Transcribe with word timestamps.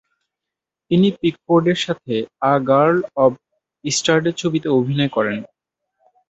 তিনি 0.91 1.07
পিকফোর্ডের 1.19 1.79
সাথে 1.85 2.13
আ 2.43 2.53
গার্ল 2.69 2.95
অব 3.17 3.31
ইস্টারডে 3.83 4.31
ছবিতে 4.41 4.67
অভিনয় 4.77 5.11
করেন। 5.15 5.37